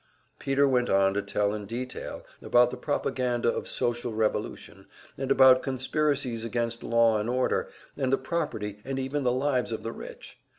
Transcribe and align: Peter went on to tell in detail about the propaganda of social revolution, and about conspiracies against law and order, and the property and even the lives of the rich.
Peter 0.39 0.67
went 0.67 0.89
on 0.89 1.13
to 1.13 1.21
tell 1.21 1.53
in 1.53 1.67
detail 1.67 2.25
about 2.41 2.71
the 2.71 2.75
propaganda 2.75 3.53
of 3.53 3.67
social 3.67 4.15
revolution, 4.15 4.87
and 5.15 5.29
about 5.29 5.61
conspiracies 5.61 6.43
against 6.43 6.81
law 6.81 7.19
and 7.19 7.29
order, 7.29 7.69
and 7.95 8.11
the 8.11 8.17
property 8.17 8.79
and 8.83 8.97
even 8.97 9.23
the 9.23 9.31
lives 9.31 9.71
of 9.71 9.83
the 9.83 9.91
rich. 9.91 10.39